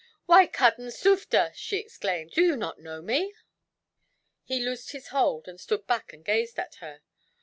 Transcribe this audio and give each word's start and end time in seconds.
"Why, 0.25 0.47
cousin 0.47 0.89
Sufder," 0.89 1.51
she 1.53 1.77
exclaimed, 1.77 2.31
"do 2.31 2.41
you 2.41 2.57
not 2.57 2.79
know 2.79 3.03
me?" 3.03 3.35
He 4.43 4.59
loosed 4.59 4.93
his 4.93 5.09
hold, 5.09 5.47
and 5.47 5.59
stood 5.61 5.85
back 5.85 6.11
and 6.11 6.25
gazed 6.25 6.57
at 6.57 6.73
her. 6.79 7.03